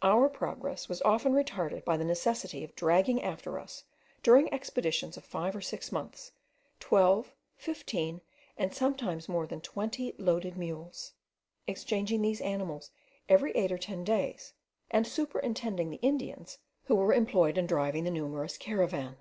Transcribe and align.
Our 0.00 0.30
progress 0.30 0.88
was 0.88 1.02
often 1.02 1.34
retarded 1.34 1.84
by 1.84 1.98
the 1.98 2.04
necessity 2.06 2.64
of 2.64 2.74
dragging 2.74 3.22
after 3.22 3.58
us, 3.58 3.84
during 4.22 4.50
expeditions 4.50 5.18
of 5.18 5.24
five 5.26 5.54
or 5.54 5.60
six 5.60 5.92
months, 5.92 6.32
twelve, 6.80 7.34
fifteen, 7.58 8.22
and 8.56 8.74
sometimes 8.74 9.28
more 9.28 9.46
than 9.46 9.60
twenty 9.60 10.14
loaded 10.16 10.56
mules, 10.56 11.12
exchanging 11.66 12.22
these 12.22 12.40
animals 12.40 12.90
every 13.28 13.52
eight 13.54 13.70
or 13.70 13.76
ten 13.76 14.02
days, 14.02 14.54
and 14.90 15.06
superintending 15.06 15.90
the 15.90 16.00
Indians 16.00 16.56
who 16.84 16.94
were 16.94 17.12
employed 17.12 17.58
in 17.58 17.66
driving 17.66 18.04
the 18.04 18.10
numerous 18.10 18.56
caravan. 18.56 19.18